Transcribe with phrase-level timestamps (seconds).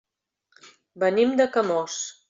[1.05, 2.01] Venim de Camós.